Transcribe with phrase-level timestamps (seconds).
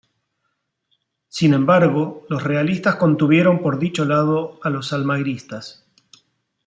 [1.27, 5.85] Sin embargo los realistas contuvieron por dicho lado a los almagristas.